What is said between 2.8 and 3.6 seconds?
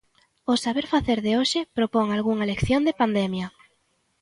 da pandemia".